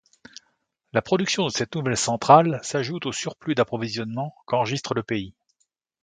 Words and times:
La 0.93 1.03
production 1.03 1.45
de 1.45 1.51
cette 1.51 1.75
nouvelle 1.75 1.95
centrale 1.95 2.59
s'ajoute 2.63 3.05
aux 3.05 3.11
surplus 3.11 3.53
d'approvisionnement 3.53 4.33
qu'enregistre 4.47 4.95
le 4.95 5.03
pays. 5.03 5.35